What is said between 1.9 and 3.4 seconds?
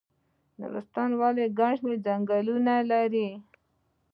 ځنګلونه لري؟